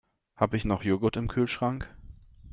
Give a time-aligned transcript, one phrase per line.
[0.35, 1.95] Habe ich noch Joghurt im Kühlschrank?